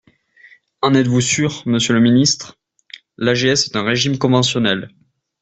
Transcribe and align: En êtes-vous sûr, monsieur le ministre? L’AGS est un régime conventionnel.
En 0.81 0.95
êtes-vous 0.95 1.21
sûr, 1.21 1.61
monsieur 1.67 1.93
le 1.93 1.99
ministre? 1.99 2.57
L’AGS 3.19 3.67
est 3.67 3.75
un 3.75 3.83
régime 3.83 4.17
conventionnel. 4.17 4.89